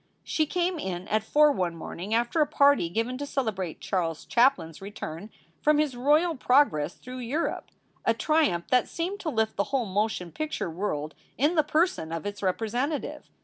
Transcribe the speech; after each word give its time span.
She 0.23 0.47
came 0.47 0.79
in 0.79 1.07
at 1.09 1.21
four 1.23 1.51
one 1.51 1.75
morning 1.75 2.11
after 2.11 2.41
a 2.41 2.47
party 2.47 2.89
given 2.89 3.19
to 3.19 3.25
celebrate 3.27 3.79
Charles 3.79 4.25
Chaplin 4.25 4.69
s 4.69 4.81
return 4.81 5.29
from 5.61 5.77
his 5.77 5.95
royal 5.95 6.33
progress 6.35 6.95
through 6.95 7.19
Europe, 7.19 7.69
a 8.03 8.15
triumph 8.15 8.65
that 8.71 8.87
seemed 8.89 9.19
to 9.19 9.29
lift 9.29 9.57
the 9.57 9.65
whole 9.65 9.85
motion 9.85 10.31
picture 10.31 10.71
world 10.71 11.13
in 11.37 11.53
the 11.53 11.61
person 11.61 12.11
of 12.11 12.25
its 12.25 12.41
representative. 12.41 13.29